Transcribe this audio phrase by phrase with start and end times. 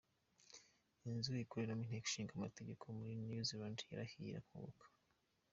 [1.09, 4.85] inzu ikoreramo inteko ishinga amategeko muri New Zealand yarahiye irakongoka.